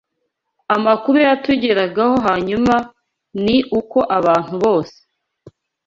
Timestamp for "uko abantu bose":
3.79-4.97